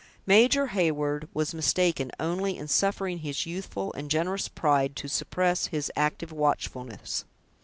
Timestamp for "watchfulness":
6.31-7.23